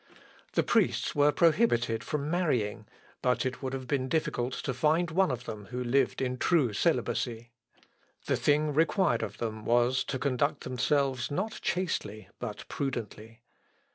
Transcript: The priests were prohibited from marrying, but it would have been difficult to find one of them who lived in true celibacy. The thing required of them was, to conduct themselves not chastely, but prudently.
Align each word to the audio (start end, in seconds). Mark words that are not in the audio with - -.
The 0.53 0.63
priests 0.63 1.13
were 1.13 1.31
prohibited 1.31 2.03
from 2.03 2.31
marrying, 2.31 2.87
but 3.21 3.45
it 3.45 3.61
would 3.61 3.71
have 3.73 3.85
been 3.87 4.09
difficult 4.09 4.53
to 4.55 4.73
find 4.73 5.11
one 5.11 5.29
of 5.29 5.43
them 5.43 5.65
who 5.65 5.83
lived 5.83 6.23
in 6.23 6.37
true 6.39 6.73
celibacy. 6.73 7.51
The 8.25 8.35
thing 8.35 8.73
required 8.73 9.21
of 9.21 9.37
them 9.37 9.63
was, 9.63 10.03
to 10.05 10.17
conduct 10.17 10.61
themselves 10.63 11.29
not 11.29 11.59
chastely, 11.61 12.29
but 12.39 12.67
prudently. 12.67 13.43